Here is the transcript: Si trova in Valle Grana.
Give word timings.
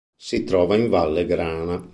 Si 0.17 0.43
trova 0.43 0.75
in 0.77 0.89
Valle 0.89 1.27
Grana. 1.27 1.87